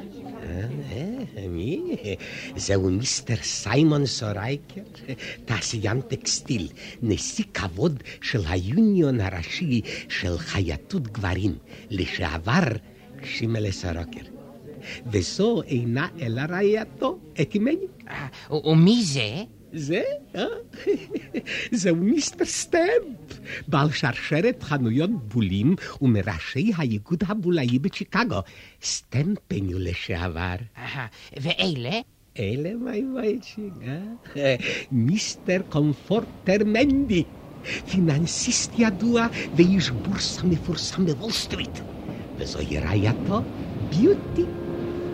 אה, 1.38 1.48
מי? 1.50 1.96
זהו 2.56 2.89
Mister 2.89 3.36
סיימון 3.41 4.06
סורייקר, 4.06 4.82
תעשיין 5.46 6.02
טקסטיל, 6.02 6.67
נשיא 7.02 7.46
כבוד 7.54 8.04
של 8.22 8.41
היוניון 8.50 9.19
הראשי 9.19 9.82
של 10.10 10.38
חייטות 10.38 11.08
גברים, 11.08 11.56
לשעבר 11.89 12.63
שימלה 13.24 13.72
סורוקר. 13.72 14.33
וזו 15.06 15.62
אינה 15.62 16.08
אלא 16.22 16.41
רעייתו, 16.50 17.19
אתימני. 17.41 17.88
ומי 18.52 19.04
זה? 19.04 19.43
זה? 19.74 20.02
אה? 20.36 20.46
זהו 21.72 21.96
מיסטר 21.96 22.46
סטמפ, 22.46 23.39
בעל 23.67 23.91
שרשרת 23.91 24.63
חנויות 24.63 25.10
בולים 25.34 25.76
ומראשי 26.02 26.72
האיגוד 26.76 27.24
הבולאי 27.28 27.80
בצ'יקגו, 27.80 28.39
סטמפניו 28.84 29.80
לשעבר. 29.80 30.56
ואלה? 31.41 32.00
אלה 32.39 32.69
מייבייצ'יק, 32.76 33.74
אה? 33.88 34.56
מיסטר 34.91 35.62
קומפורטר 35.69 36.58
מנדי, 36.65 37.24
פיננסיסט 37.91 38.72
ידוע 38.78 39.28
ואיש 39.56 39.89
בורסה 39.89 40.43
מפורסם 40.43 41.06
בוול 41.06 41.32
סטריט. 41.32 41.80
וזוהי 42.38 42.80
רעייתו 42.80 43.41
ביוטי. 43.89 44.62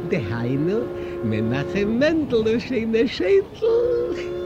דהיינו, 0.09 0.79
מנחם 1.23 1.89
מנדל 1.89 2.59
שינה 2.59 2.99
שייטל. 3.07 3.67
הסיפון 4.13 4.38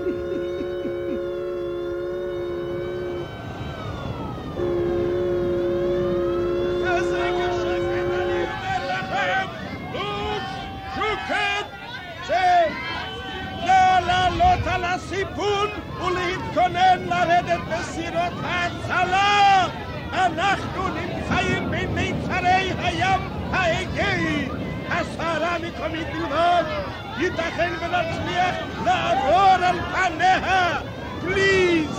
ונצליח 27.93 28.56
לעבור 28.86 29.65
על 29.65 29.75
פניה. 29.91 30.82
Please, 31.22 31.89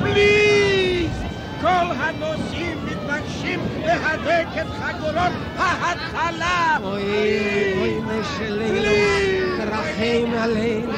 please! 0.00 1.22
כל 1.60 1.86
הנוסעים 1.98 2.78
מתבקשים 2.86 3.60
להדק 3.84 4.46
את 4.60 4.66
חגורות 4.80 5.32
ההצלה. 5.58 6.76
אוי, 6.82 7.02
אוי, 7.78 8.00
נשלנו, 8.00 8.92
תרחם 9.58 10.38
עלינו. 10.38 10.92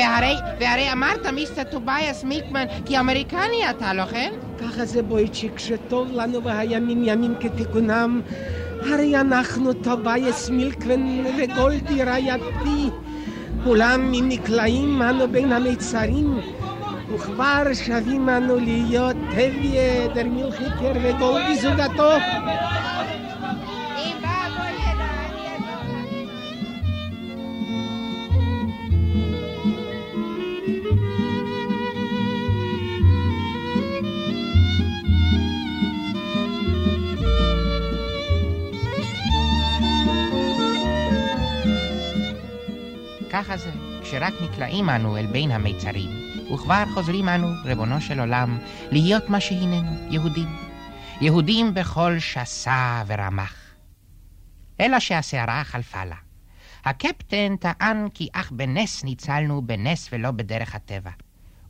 לא 0.00 0.39
והרי 0.70 0.92
אמרת, 0.92 1.26
Mister 1.26 1.62
טובייס 1.64 2.24
מילקמן, 2.24 2.64
כי 2.84 2.98
אמריקני 2.98 3.70
אתה, 3.70 3.94
לא 3.94 4.04
כן? 4.04 4.30
ככה 4.58 4.84
זה 4.84 5.02
בויצ'יק, 5.02 5.58
כשטוב 5.58 6.08
לנו 6.12 6.44
והימים 6.44 7.04
ימים 7.04 7.34
כתיקונם. 7.40 8.20
הרי 8.80 9.20
אנחנו 9.20 9.72
טובייס 9.72 10.50
מילקמן 10.50 11.24
וגולדי 11.38 12.02
רעייתי. 12.02 12.90
אולם 13.64 14.12
נקלעים 14.28 15.02
אנו 15.02 15.28
בין 15.28 15.52
המיצרים. 15.52 16.40
וכבר 17.14 17.62
שבים 17.72 18.28
אנו 18.28 18.58
להיות 18.58 19.16
טוביה 19.30 20.08
דער 20.14 20.34
מילכיקער 20.34 20.92
וגולדי 21.02 21.56
זוגתו. 21.56 22.12
ככה 43.32 43.56
זה, 43.56 43.70
כשרק 44.02 44.34
נקלעים 44.42 44.90
אנו 44.90 45.16
אל 45.16 45.26
בין 45.26 45.50
המיצרים, 45.50 46.10
וכבר 46.54 46.84
חוזרים 46.94 47.28
אנו, 47.28 47.48
ריבונו 47.64 48.00
של 48.00 48.20
עולם, 48.20 48.58
להיות 48.90 49.28
מה 49.28 49.40
שהננו, 49.40 50.12
יהודים. 50.12 50.48
יהודים 51.20 51.74
בכל 51.74 52.18
שסה 52.18 53.02
ורמח. 53.06 53.54
אלא 54.80 55.00
שהסערה 55.00 55.64
חלפה 55.64 56.04
לה. 56.04 56.16
הקפטן 56.84 57.56
טען 57.56 58.08
כי 58.14 58.28
אך 58.32 58.52
בנס 58.52 59.04
ניצלנו 59.04 59.62
בנס 59.62 60.08
ולא 60.12 60.30
בדרך 60.30 60.74
הטבע. 60.74 61.10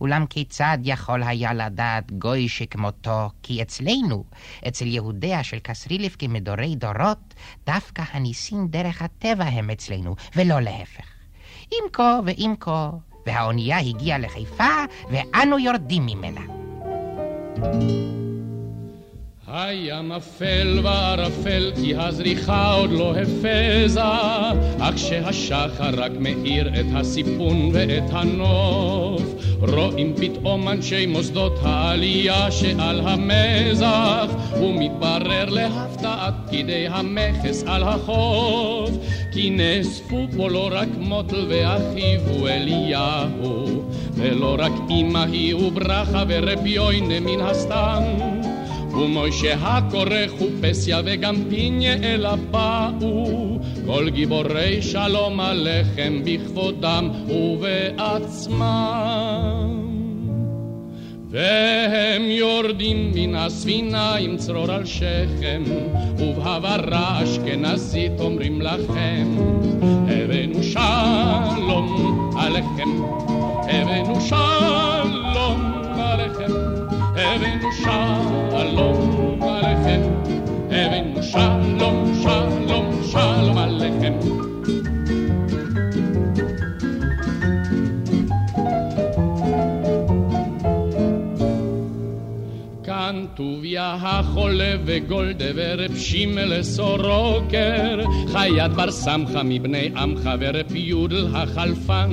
אולם 0.00 0.26
כיצד 0.26 0.78
יכול 0.82 1.22
היה 1.22 1.54
לדעת 1.54 2.12
גוי 2.12 2.48
שכמותו, 2.48 3.30
כי 3.42 3.62
אצלנו, 3.62 4.24
אצל 4.68 4.86
יהודיה 4.86 5.44
של 5.44 5.58
קסרילף 5.58 6.16
כמדורי 6.18 6.76
דורות, 6.76 7.34
דווקא 7.66 8.02
הניסים 8.12 8.68
דרך 8.68 9.02
הטבע 9.02 9.44
הם 9.44 9.70
אצלנו, 9.70 10.16
ולא 10.36 10.60
להפך. 10.60 11.19
אם 11.72 11.84
כה 11.92 12.20
ואם 12.24 12.54
כה, 12.60 12.90
והאונייה 13.26 13.78
הגיעה 13.78 14.18
לחיפה, 14.18 14.84
ואנו 15.10 15.58
יורדים 15.58 16.06
ממנה. 16.06 16.40
הים 19.52 20.12
אפל 20.12 20.80
וערפל 20.82 21.72
כי 21.74 21.96
הזריחה 21.96 22.72
עוד 22.72 22.90
לא 22.90 23.14
הפזה, 23.16 24.02
אך 24.80 24.94
כשהשחר 24.94 25.90
רק 25.96 26.12
מאיר 26.20 26.80
את 26.80 26.86
הסיפון 26.94 27.70
ואת 27.72 28.10
הנוף, 28.10 29.22
רואים 29.60 30.14
פתאום 30.16 30.68
אנשי 30.68 31.06
מוסדות 31.06 31.52
העלייה 31.62 32.50
שעל 32.50 33.00
המזח, 33.00 34.26
ומתברר 34.62 35.44
להפתעת 35.48 36.34
פקידי 36.46 36.86
המכס 36.88 37.64
על 37.66 37.82
החוף, 37.82 38.90
כי 39.30 39.50
נאספו 39.50 40.26
פה 40.36 40.50
לא 40.50 40.68
רק 40.72 40.88
מוטל 40.98 41.46
ואחיו 41.48 42.20
הוא 42.28 42.48
אליהו, 42.48 43.82
ולא 44.14 44.56
רק 44.58 44.72
אמא 44.90 45.24
היא 45.32 45.54
וברכה 45.54 46.22
ורב 46.28 46.66
יוינה 46.66 47.20
מן 47.20 47.40
הסתם. 47.40 48.02
ומוישה 48.92 49.54
הקורא 49.54 50.26
חופסיה 50.38 51.00
וגם 51.04 51.36
פיניה 51.48 51.94
אלה 51.94 52.36
באו, 52.36 53.58
כל 53.86 54.10
גיבורי 54.10 54.82
שלום 54.82 55.40
עליכם 55.40 56.22
בכבודם 56.24 57.10
ובעצמם. 57.28 58.60
והם 61.30 62.22
יורדים 62.22 63.12
מן 63.14 63.34
הספינה 63.34 64.14
עם 64.14 64.36
צרור 64.36 64.70
על 64.70 64.84
שכם, 64.84 65.62
ובהברה 66.18 67.22
אשכנזית 67.22 68.20
אומרים 68.20 68.62
לכם, 68.62 69.26
הבאנו 70.08 70.62
שלום 70.62 72.30
עליכם, 72.38 72.88
הבאנו 73.62 74.20
שלום 74.20 75.72
עליכם. 75.96 76.52
הבאנו 77.16 77.72
שלום 77.82 78.39
טוביה 93.34 93.96
החולה 94.02 94.74
וגולדה 94.84 95.44
ורב 95.54 95.96
שימל 95.96 96.62
סורוקר, 96.62 98.00
חיית 98.32 98.72
בר 98.72 98.90
סמכה 98.90 99.42
מבני 99.42 99.90
עמך 99.96 100.30
ורב 100.40 100.74
יודל 100.74 101.26
החלפן. 101.34 102.10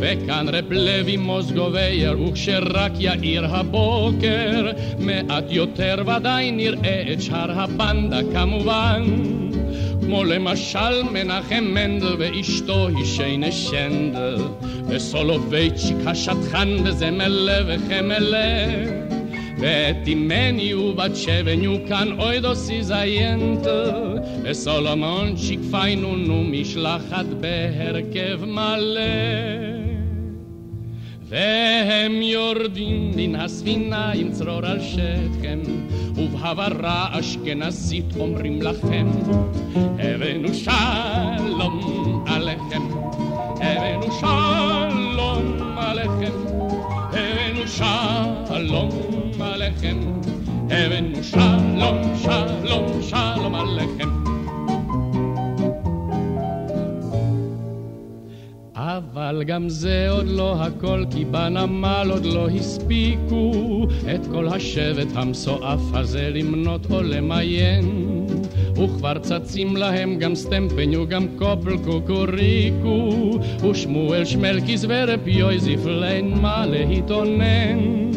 וכאן 0.00 0.46
רב 0.48 0.72
לוי 0.72 1.16
מוזגובייר, 1.16 2.22
וכשרק 2.22 2.92
יאיר 2.98 3.46
הבוקר, 3.46 4.70
מעט 4.98 5.44
יותר 5.50 5.96
ודאי 6.06 6.50
נראה 6.50 7.12
את 7.12 7.22
שאר 7.22 7.60
הבנדה 7.60 8.20
כמובן. 8.32 9.04
כמו 10.00 10.24
למשל 10.24 11.02
מנחם 11.12 11.64
מנדל 11.64 12.16
ואשתו 12.18 12.88
היא 12.88 13.04
שיינה 13.04 13.52
שנדל, 13.52 14.36
וסולובייצ'יק 14.88 15.96
השטחן 16.06 16.68
וזמלה 16.84 17.58
וחמלה. 17.66 18.99
ובת 21.00 21.16
שבניו 21.16 21.76
כאן 21.88 22.08
אוידוסי 22.18 22.82
זיינטל, 22.82 24.18
וסולומונצ'יק 24.42 25.60
פיינו 25.70 26.16
משלחת 26.50 27.26
בהרכב 27.40 28.44
מלא. 28.44 29.00
והם 31.28 32.12
יורדים 32.22 33.10
מן 33.16 33.36
הספינה 33.36 34.12
עם 34.12 34.32
צרור 34.32 34.66
על 34.66 34.80
שכם, 34.80 35.58
ובהברה 36.16 37.08
אשכנזית 37.10 38.16
אומרים 38.16 38.62
לכם, 38.62 39.06
הבאנו 39.98 40.54
שלום 40.54 42.24
עליכם, 42.26 42.82
הבאנו 43.60 44.12
שלום 44.20 45.56
עליכם, 45.76 46.32
הבאנו 47.12 47.68
שלום 47.68 49.19
עליכם, 49.70 49.98
הבאנו 50.70 51.24
שלום, 51.24 51.96
שלום, 52.22 53.02
שלום 53.02 53.54
עליכם. 53.54 54.08
אבל 58.74 59.42
גם 59.44 59.68
זה 59.68 60.10
עוד 60.10 60.26
לא 60.28 60.62
הכל, 60.62 61.04
כי 61.10 61.24
בנמל 61.24 62.08
עוד 62.10 62.24
לא 62.24 62.48
הספיקו 62.48 63.86
את 64.14 64.26
כל 64.26 64.48
השבט 64.48 65.08
המסועף 65.14 65.80
הזה 65.94 66.30
למנות 66.34 66.90
או 66.90 67.02
למיין. 67.02 68.06
וכבר 68.76 69.18
צצים 69.18 69.76
להם 69.76 70.18
גם 70.18 70.34
סטמפניו, 70.34 71.08
גם 71.08 71.26
קופל 71.38 71.76
קוקוריקו, 71.84 73.38
ושמואל 73.70 74.24
שמלקיס 74.24 74.84
ורב 74.88 75.28
יויזיף 75.28 75.80
מה 76.22 76.66
להתאונן. 76.66 78.09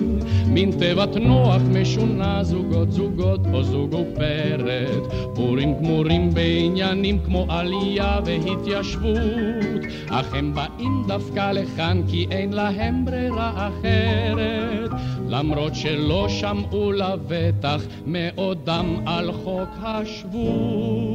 מין 0.54 0.72
תיבת 0.72 1.16
נוח 1.16 1.62
משונה, 1.70 2.44
זוגות 2.44 2.92
זוגות 2.92 3.39
או 3.54 3.63
זוג 3.63 3.94
ופרד, 3.94 5.04
פורים 5.36 5.74
גמורים 5.74 6.34
בעניינים 6.34 7.20
כמו 7.26 7.46
עלייה 7.50 8.20
והתיישבות, 8.26 9.84
אך 10.10 10.34
הם 10.34 10.54
באים 10.54 11.04
דווקא 11.08 11.52
לכאן 11.52 12.02
כי 12.08 12.28
אין 12.32 12.54
להם 12.54 13.06
ברירה 13.06 13.70
אחרת, 13.70 14.92
למרות 15.28 15.76
שלא 15.76 16.30
שמעו 16.30 16.92
לבטח 16.92 17.82
מעודם 18.06 18.96
על 19.06 19.32
חוק 19.32 19.70
השבות. 19.82 21.12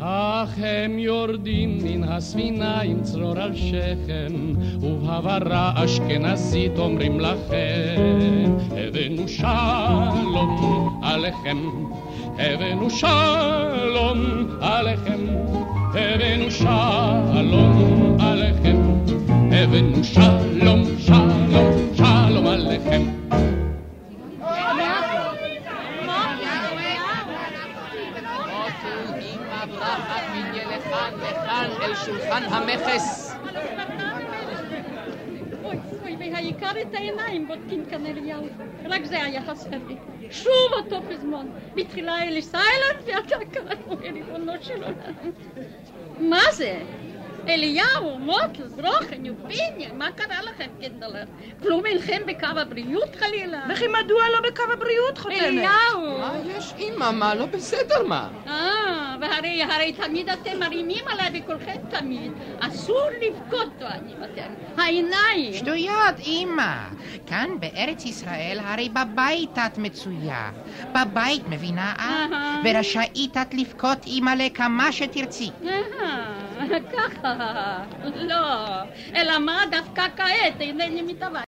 אך 0.00 0.54
הם 0.58 0.98
יורדים 0.98 1.78
מן 1.82 2.04
הספינה 2.04 2.80
עם 2.80 3.02
צרור 3.02 3.38
על 3.38 3.56
שכם, 3.56 4.54
ובהברה 4.80 5.72
אשכנזית 5.84 6.78
אומרים 6.78 7.20
לכם, 7.20 8.56
הבאנו 8.70 9.28
שלום 9.28 11.00
עליכם, 11.02 11.58
הבאנו 12.38 12.90
שלום 12.90 14.18
עליכם, 14.60 15.20
הבאנו 15.94 16.50
שלום 16.50 18.16
עליכם, 18.20 18.76
הבאנו 19.52 20.04
שלום, 20.04 20.84
שלום, 20.98 21.94
שלום 21.96 22.46
עליכם. 22.46 23.17
שולחן 32.08 32.42
המכס. 32.44 33.34
אוי, 35.64 36.16
והעיקר 36.18 36.70
את 36.82 36.94
העיניים 36.94 37.48
בודקים 37.48 37.84
כאן 37.90 38.06
אליהו. 38.06 38.46
רק 38.84 39.04
זה 39.04 39.24
היה 39.24 39.42
חסר 39.42 39.70
לי. 39.88 39.96
שוב 40.30 40.72
אותו 40.76 41.00
פזמון. 41.10 41.50
בתחילה 41.74 42.22
אלי 42.22 42.42
סיילנט 42.42 43.04
ואתה 43.06 43.44
קראנו 43.52 43.98
ריבונו 44.00 44.52
של 44.60 44.84
עולם. 44.84 45.30
מה 46.20 46.42
זה? 46.52 46.78
אליהו, 47.50 48.18
מוטל, 48.18 48.62
ברוכן, 48.76 49.26
יופיניה, 49.26 49.92
מה 49.92 50.12
קרה 50.12 50.42
לכם, 50.42 50.66
קינדלר? 50.80 51.24
כלום 51.62 51.86
אינכם 51.86 52.22
בקו 52.26 52.46
הבריאות 52.46 53.16
חלילה? 53.16 53.66
וכי 53.70 53.84
מדוע 53.86 54.22
לא 54.34 54.50
בקו 54.50 54.62
הבריאות, 54.72 55.18
חותמת? 55.18 55.38
אליהו! 55.42 56.18
מה 56.18 56.32
יש, 56.56 56.74
אמא? 56.78 57.10
מה 57.10 57.34
לא 57.34 57.46
בסדר, 57.46 58.06
מה? 58.06 58.28
אה, 58.46 59.16
והרי 59.20 59.62
הרי 59.62 59.92
תמיד 59.92 60.28
אתם 60.28 60.58
מרימים 60.60 61.04
עליי 61.08 61.40
בקולכם 61.40 61.76
תמיד. 61.90 62.32
אסור 62.60 63.02
לבכות, 63.20 63.68
טוענים 63.78 64.16
אתם. 64.24 64.80
העיניים. 64.82 65.52
שטויות, 65.52 66.14
אמא. 66.26 66.76
כאן 67.26 67.48
בארץ 67.60 68.04
ישראל 68.04 68.58
הרי 68.64 68.88
בבית 68.88 69.58
את 69.58 69.78
מצויה. 69.78 70.50
בבית 70.94 71.42
מבינה 71.48 71.92
את? 71.96 72.30
ורשאית 72.64 73.36
את 73.36 73.54
לבכות 73.54 74.06
אימא'לה 74.06 74.48
כמה 74.54 74.92
שתרצי. 74.92 75.50
ככה. 76.92 77.84
לא, 78.14 78.82
אלא 79.16 79.38
מה 79.38 79.58
דווקא 79.70 80.02
כעת 80.16 80.60
אינני 80.60 81.02
מתהווה. 81.02 81.47